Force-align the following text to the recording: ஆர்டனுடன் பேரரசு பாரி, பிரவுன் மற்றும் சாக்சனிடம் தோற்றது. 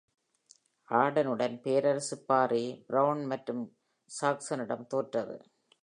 ஆர்டனுடன் 0.89 1.61
பேரரசு 1.61 2.17
பாரி, 2.25 2.63
பிரவுன் 2.87 3.23
மற்றும் 3.25 3.63
சாக்சனிடம் 4.09 4.87
தோற்றது. 4.87 5.37